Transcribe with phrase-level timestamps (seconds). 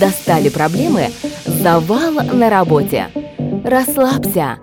[0.00, 1.10] Достали проблемы?
[1.44, 3.08] Завал на работе.
[3.64, 4.58] Расслабься.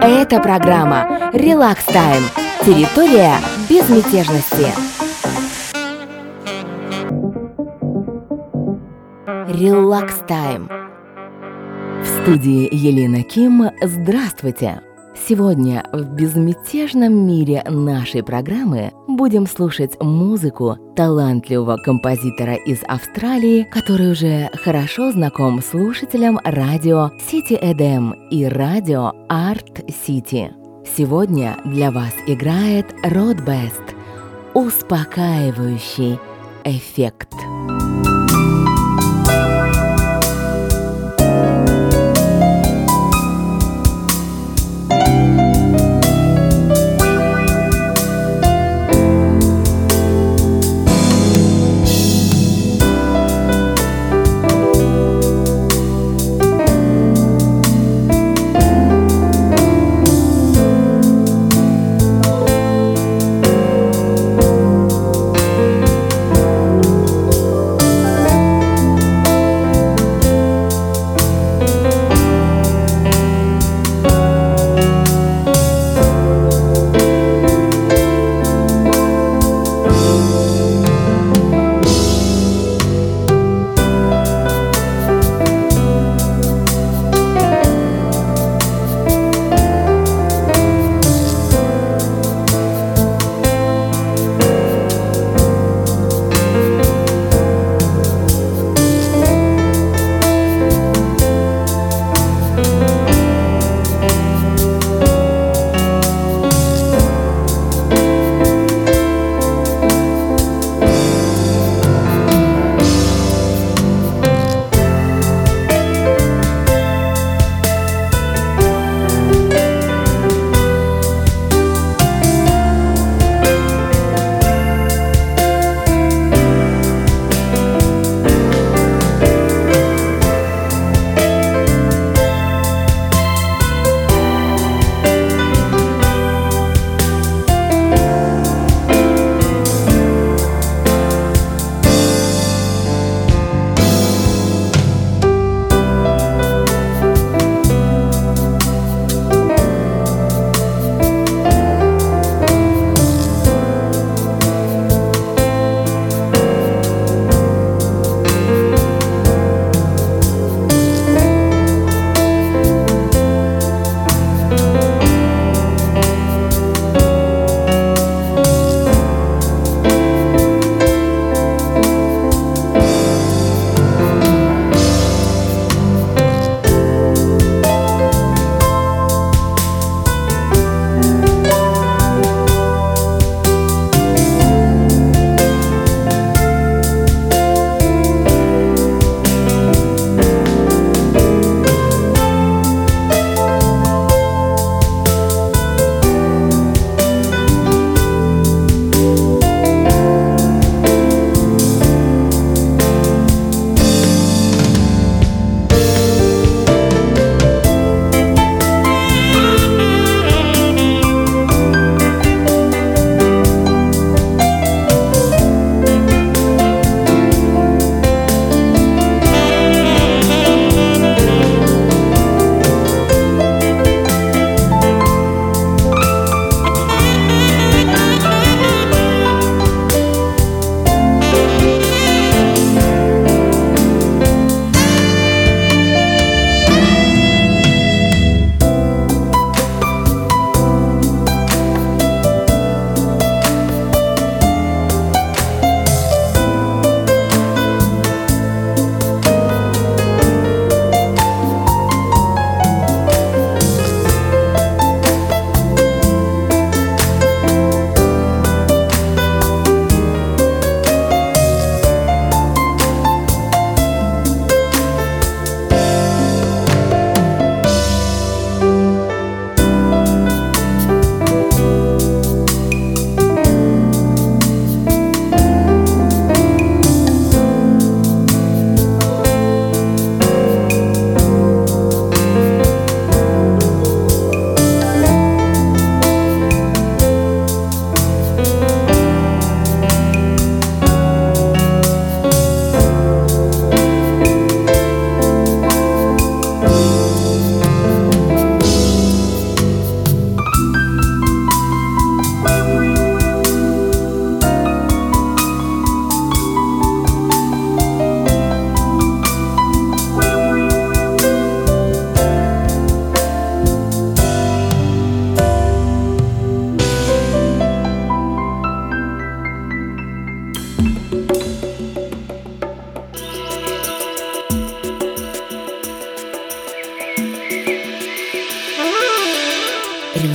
[0.00, 2.22] Это программа «Релакс Тайм».
[2.64, 3.36] Территория
[3.68, 4.72] безмятежности.
[9.48, 10.68] Релакс Тайм.
[12.02, 13.70] В студии Елена Ким.
[13.82, 14.80] Здравствуйте!
[15.28, 24.50] Сегодня в безмятежном мире нашей программы будем слушать музыку талантливого композитора из Австралии, который уже
[24.64, 30.50] хорошо знаком слушателям радио City EDM и радио Art City.
[30.96, 33.94] Сегодня для вас играет Род Best
[34.54, 36.18] «Успокаивающий
[36.64, 37.32] эффект».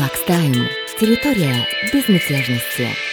[0.08, 0.70] Гуакс Тайм.
[1.00, 3.07] Территория безмятежности.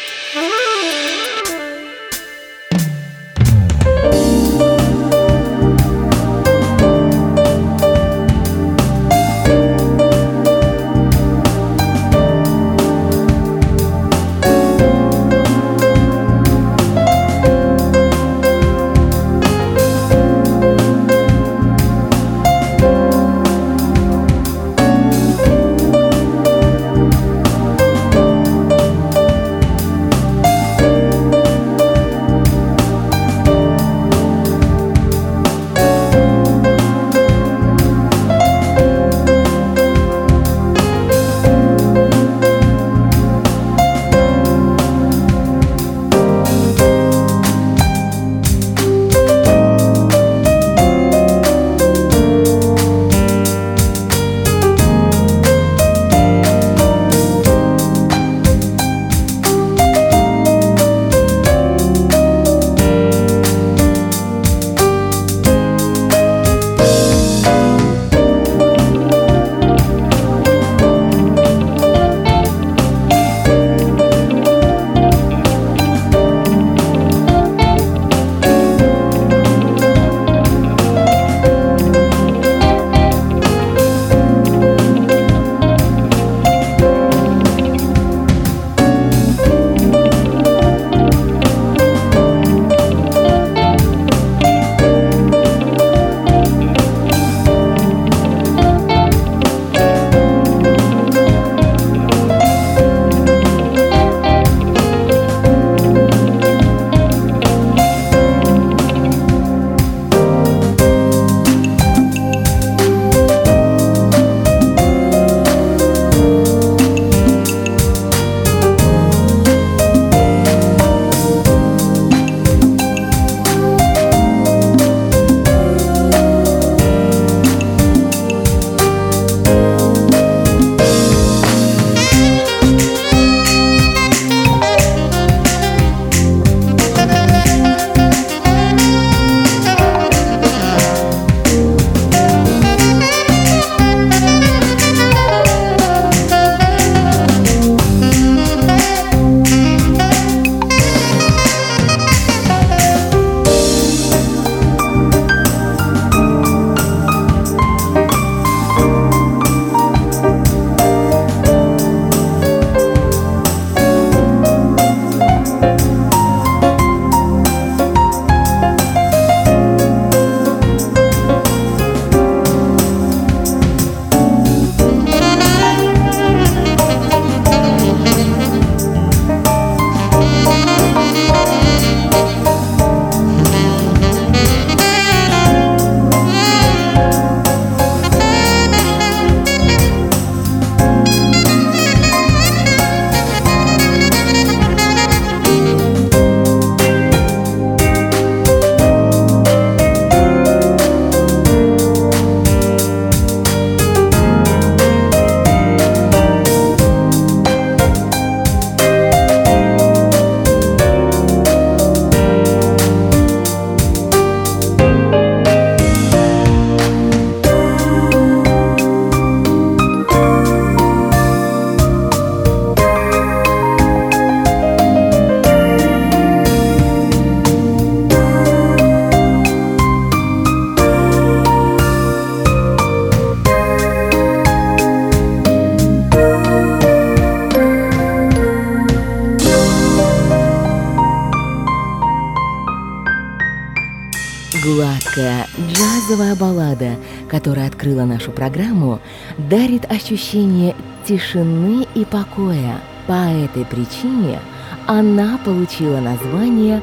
[247.28, 249.00] Которая открыла нашу программу,
[249.38, 250.74] дарит ощущение
[251.06, 252.80] тишины и покоя.
[253.06, 254.40] По этой причине
[254.86, 256.82] она получила название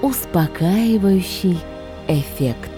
[0.00, 1.58] «Успокаивающий
[2.08, 2.70] эффект».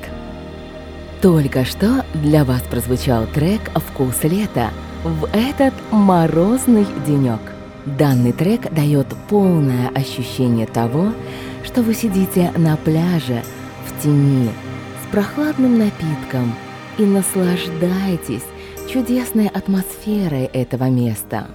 [1.20, 4.70] Только что для вас прозвучал трек «Вкус лета»
[5.04, 7.40] в этот морозный денек.
[7.86, 11.12] Данный трек дает полное ощущение того,
[11.64, 13.42] что вы сидите на пляже
[13.86, 14.50] в тени
[15.14, 16.52] прохладным напитком–
[16.98, 18.44] и наслаждайтесь
[18.88, 21.48] чудесной атмосферой этого места.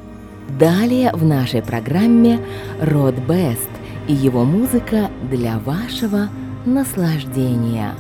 [0.59, 2.39] Далее в нашей программе
[2.81, 3.69] Род Бест
[4.07, 6.29] и его музыка для вашего
[6.65, 7.93] наслаждения.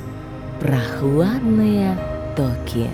[0.59, 1.97] Прохладные
[2.35, 2.87] токи.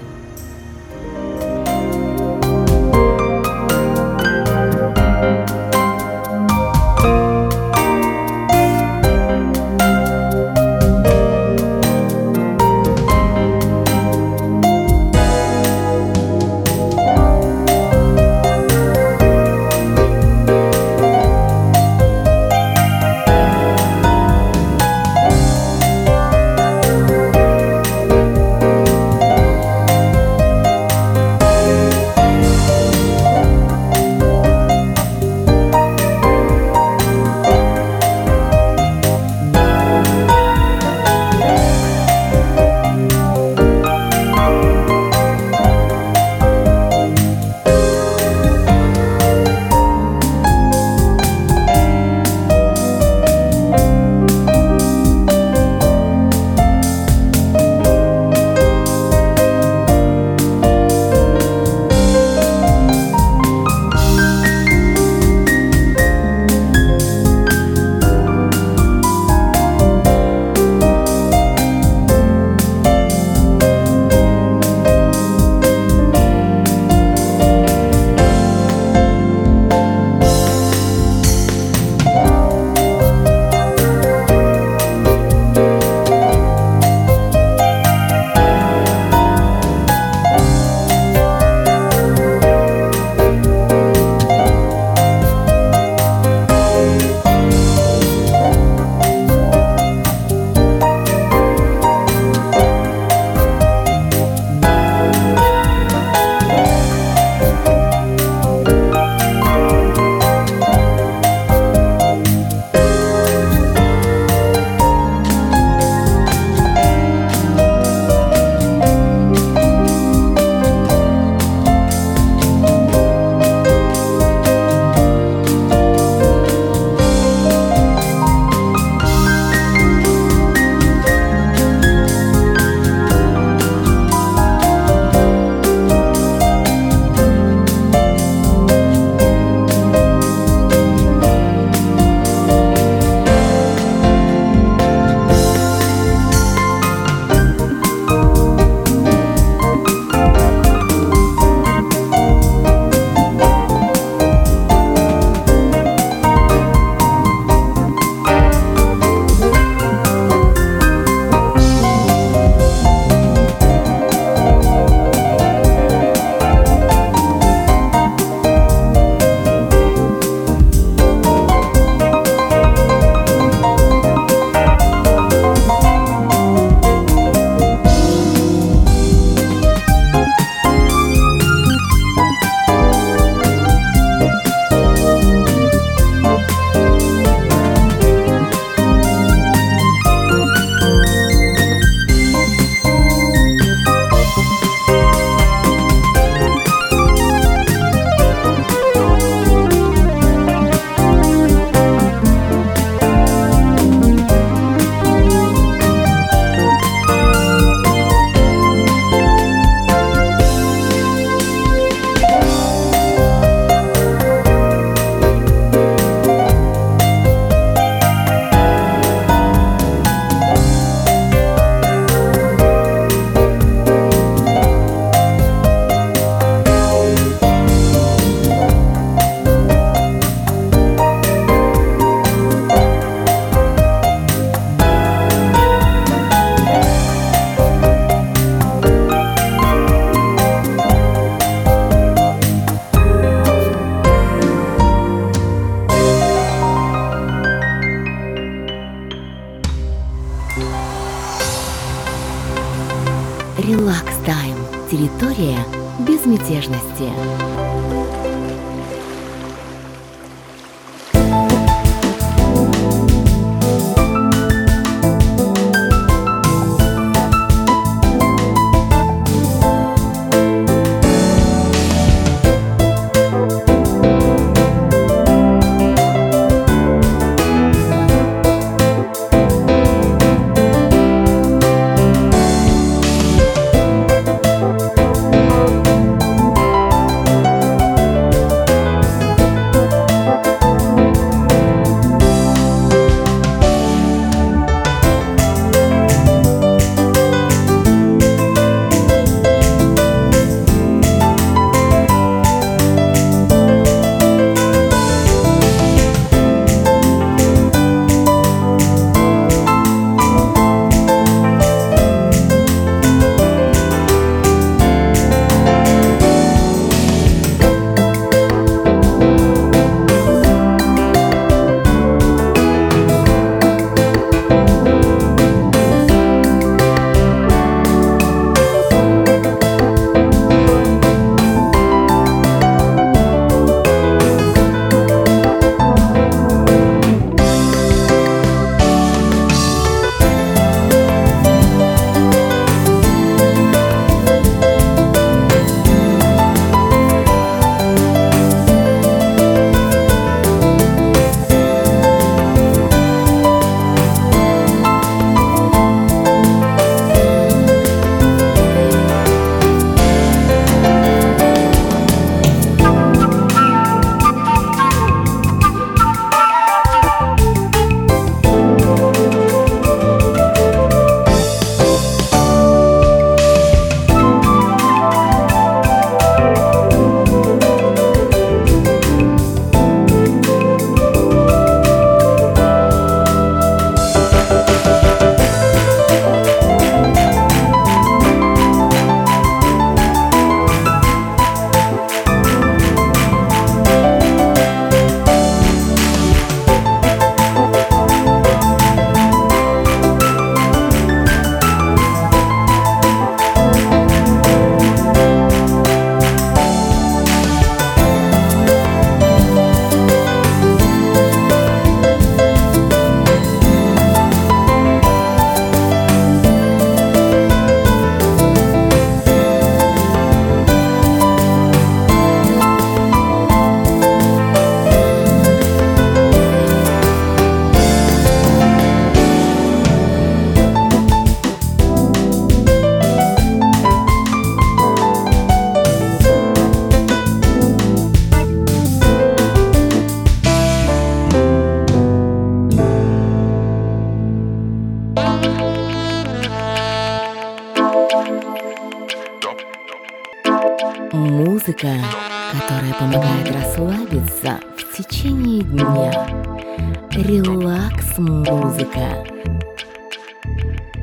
[458.56, 459.26] Релакс-музыка.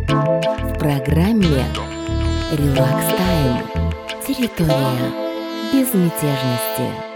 [0.09, 1.65] В программе
[2.53, 3.63] Релакс Тайм.
[4.27, 5.13] Территория
[5.73, 7.12] безмятежности.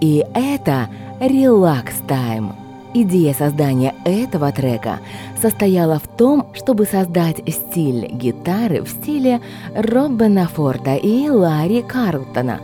[0.00, 0.88] И это
[1.20, 2.52] Relax Time.
[2.94, 4.98] Идея создания этого трека
[5.40, 9.40] состояла в том, чтобы создать стиль гитары в стиле
[9.74, 12.60] Роббена Форта и Ларри Карлтона,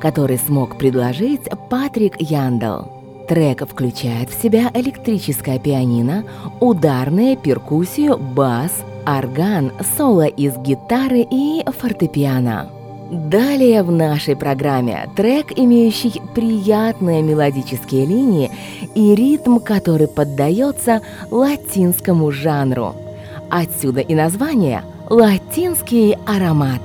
[0.00, 2.82] который смог предложить Патрик Яндл.
[3.28, 6.24] Трек включает в себя электрическое пианино,
[6.60, 8.72] ударные, перкуссию, бас,
[9.04, 12.81] орган, соло из гитары и фортепиано.
[13.12, 18.50] Далее в нашей программе трек, имеющий приятные мелодические линии
[18.94, 22.94] и ритм, который поддается латинскому жанру.
[23.50, 26.80] Отсюда и название «Латинский аромат».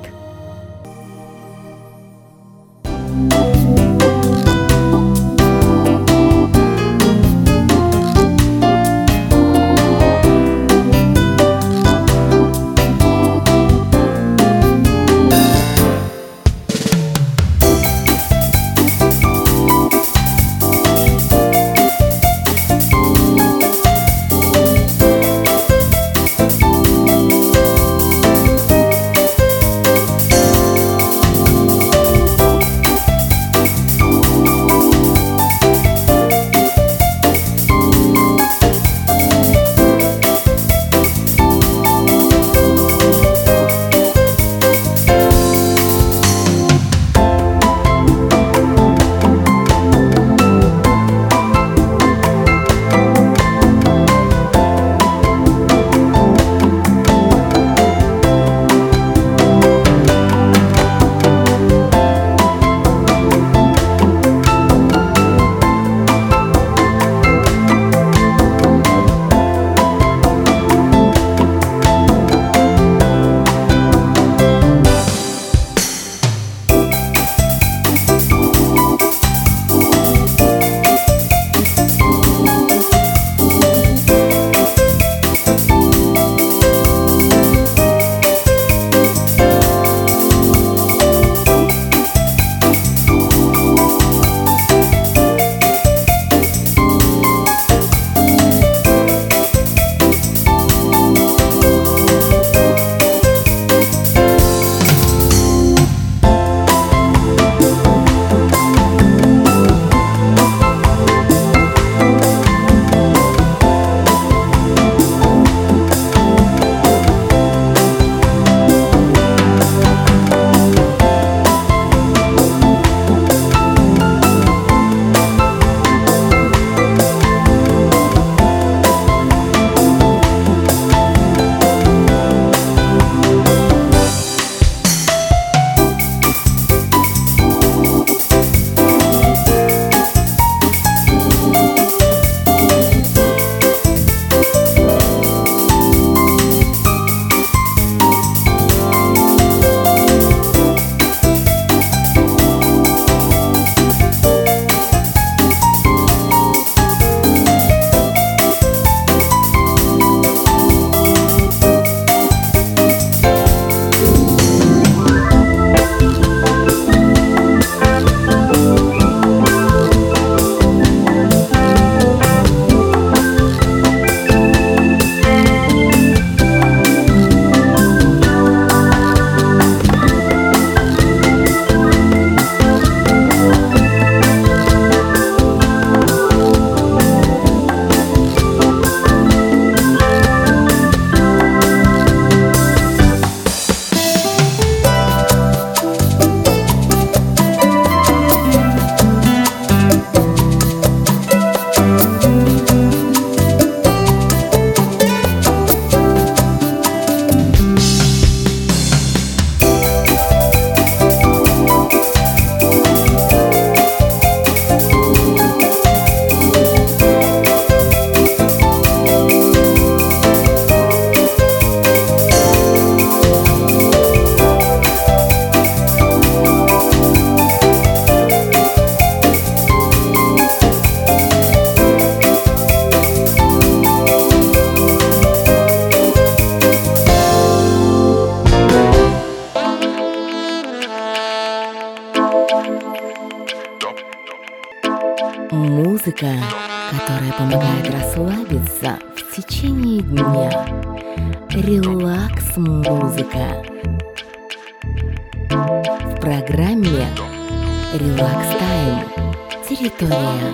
[260.00, 260.54] Территория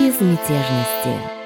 [0.00, 1.41] безмятежности.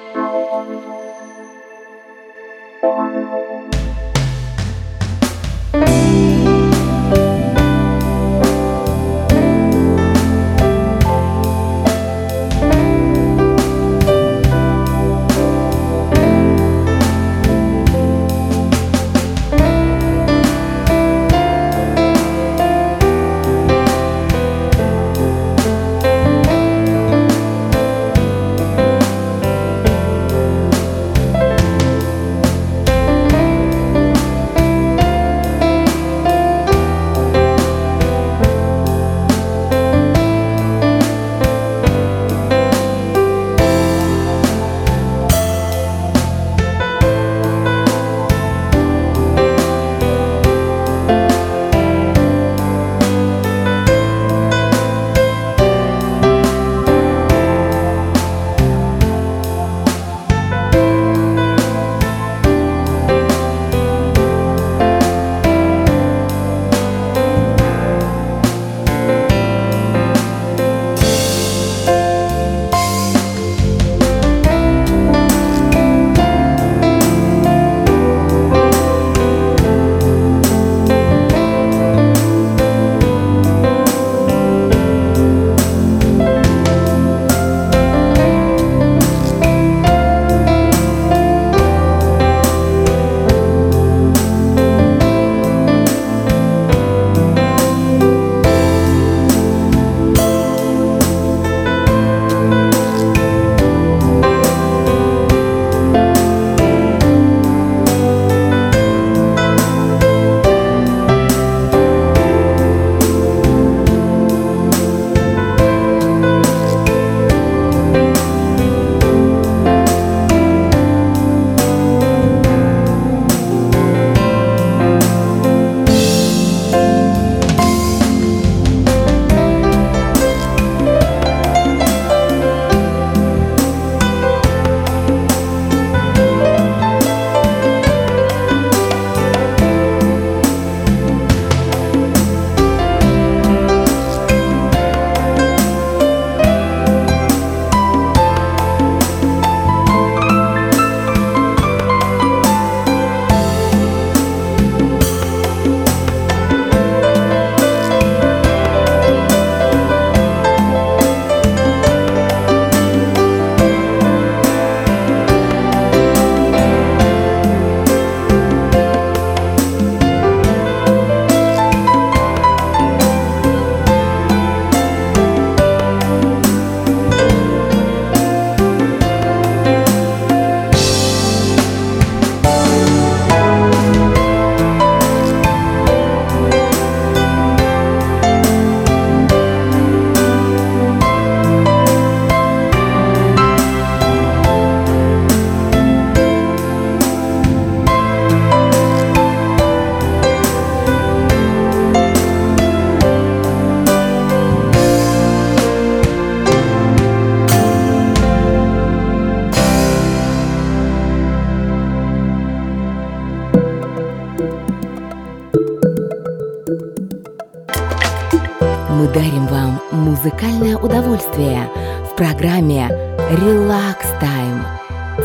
[222.16, 222.88] Программе
[223.30, 224.64] Relax Time.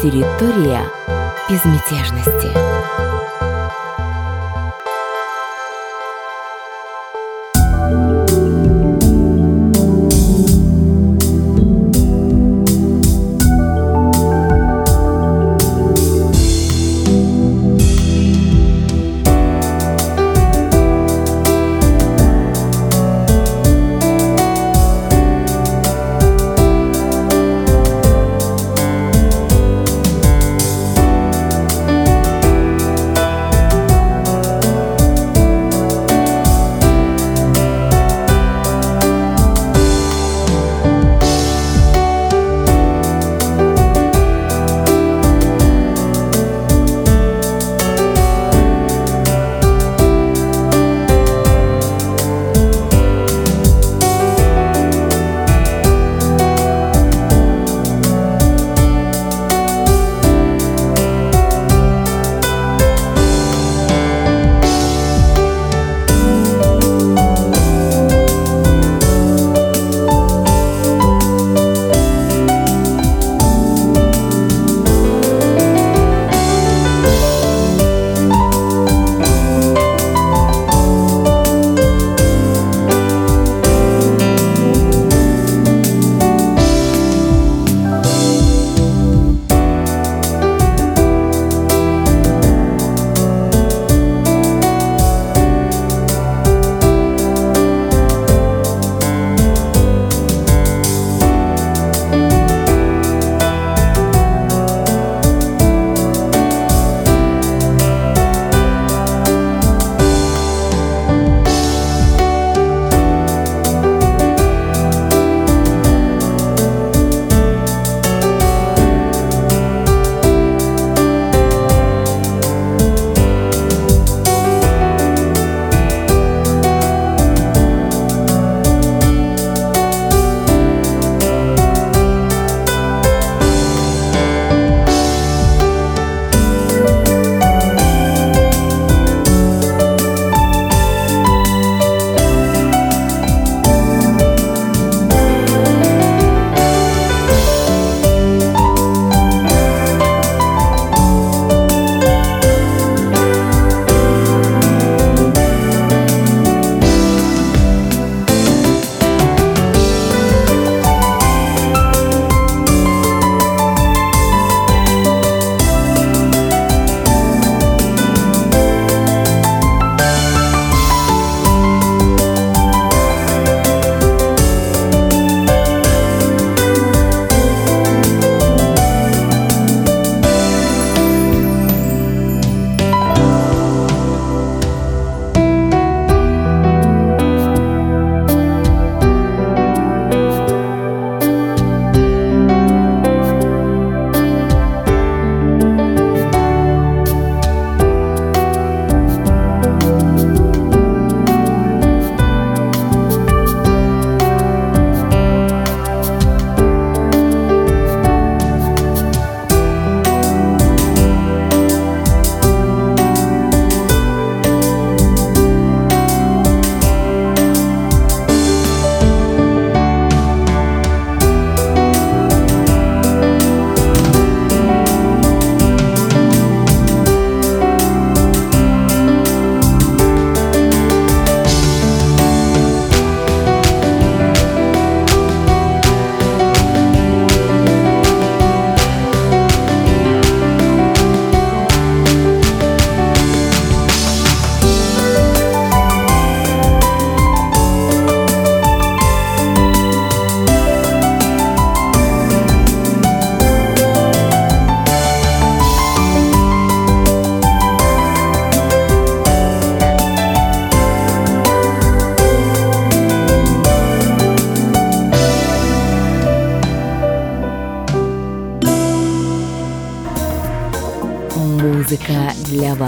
[0.01, 0.81] Территория
[1.49, 2.80] безмятежности.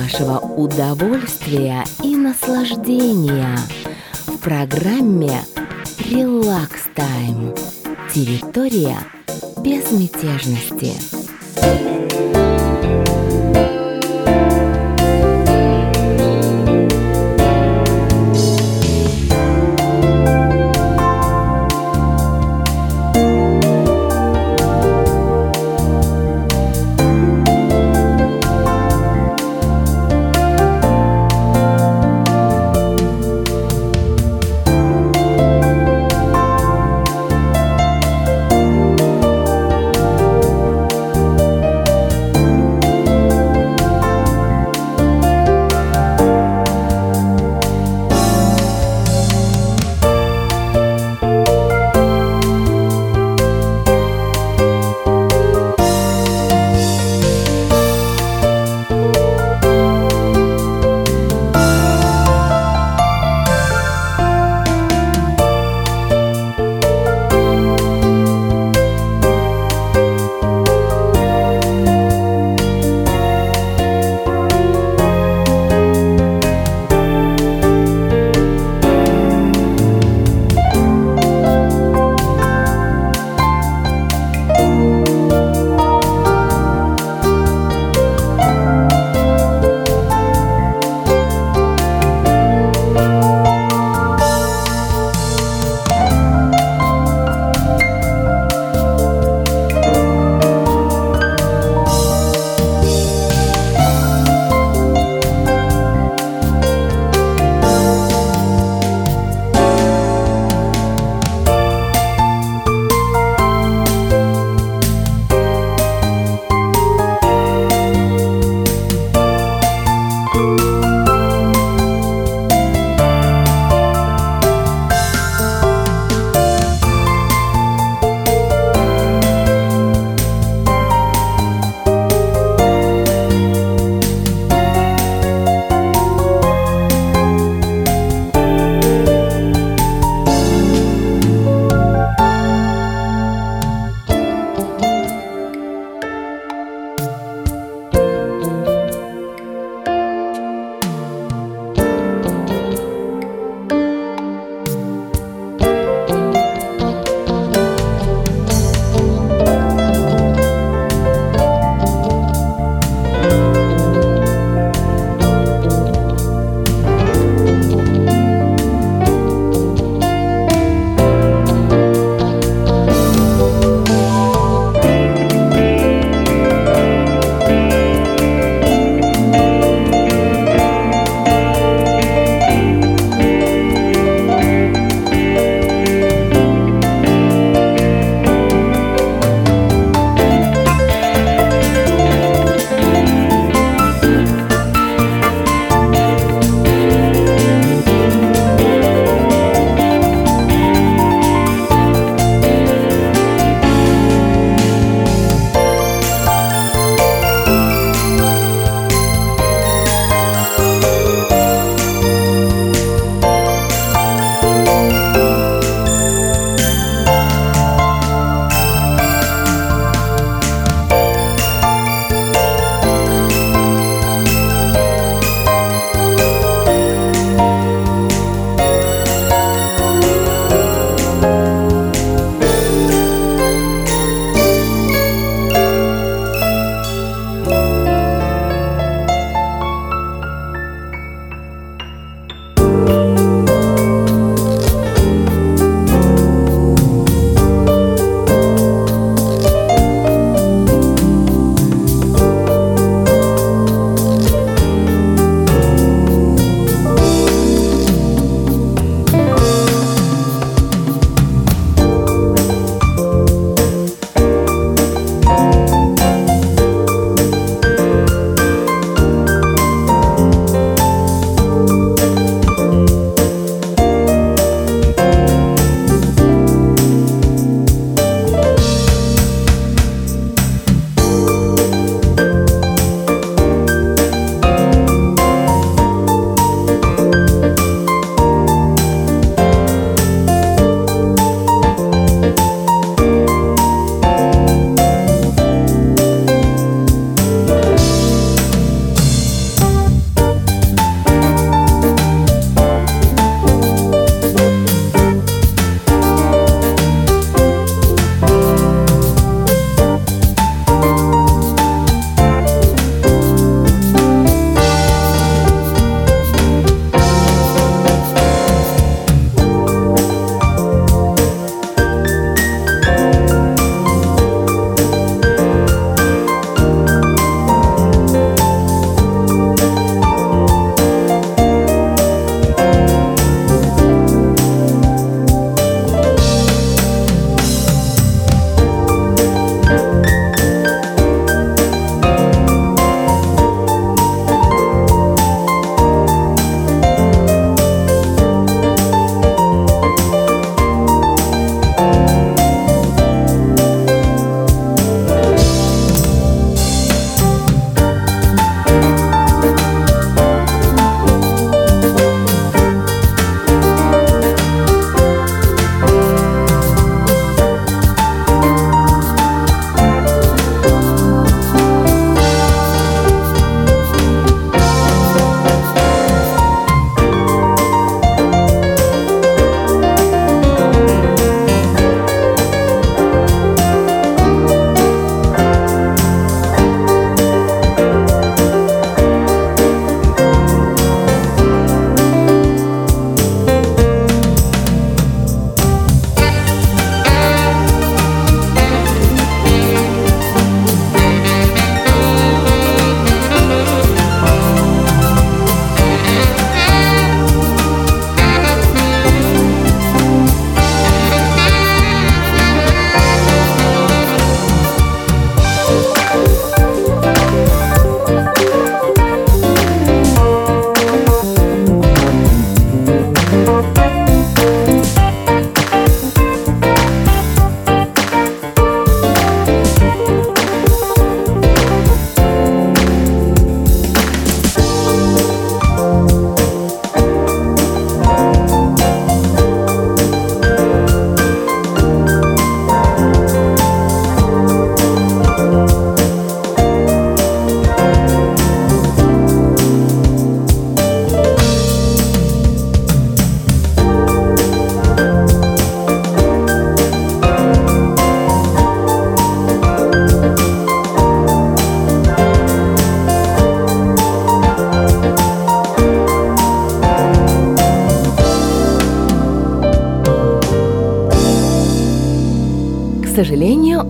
[0.03, 3.57] Вашего удовольствия и наслаждения
[4.27, 5.31] в программе
[6.09, 7.55] «Релакс Тайм».
[8.13, 8.97] Территория
[9.63, 11.12] безмятежности.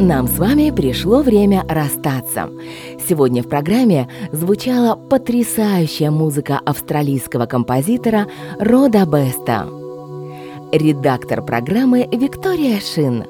[0.03, 2.49] Нам с вами пришло время расстаться.
[3.07, 8.27] Сегодня в программе звучала потрясающая музыка австралийского композитора
[8.59, 9.65] Рода Беста.
[10.73, 13.23] Редактор программы Виктория Шин.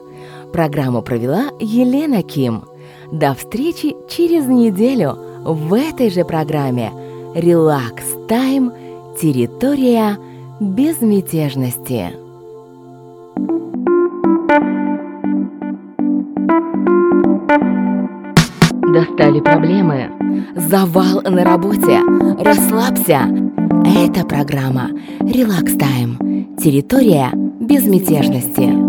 [0.51, 2.63] Программу провела Елена Ким.
[3.11, 5.15] До встречи через неделю
[5.45, 6.91] в этой же программе
[7.35, 8.71] «Релакс Тайм.
[9.21, 10.17] Территория
[10.59, 12.23] безмятежности».
[18.93, 20.11] Достали проблемы?
[20.55, 21.99] Завал на работе?
[22.39, 23.21] Расслабься!
[23.85, 24.89] Это программа
[25.19, 26.55] «Релакс Тайм.
[26.57, 28.82] Территория безмятежности».